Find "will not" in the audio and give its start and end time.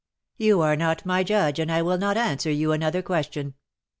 1.83-2.17